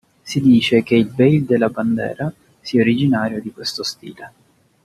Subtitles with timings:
[0.23, 4.31] Si dice che il "baile de la bandera" sia originario di questo stile.